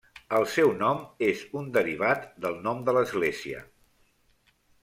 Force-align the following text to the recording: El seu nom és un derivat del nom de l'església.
El 0.37 0.45
seu 0.53 0.71
nom 0.77 1.03
és 1.27 1.43
un 1.61 1.69
derivat 1.77 2.25
del 2.47 2.57
nom 2.69 2.83
de 2.89 2.99
l'església. 2.99 3.63